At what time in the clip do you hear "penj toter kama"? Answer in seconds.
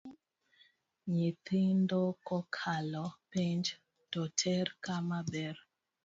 3.31-5.19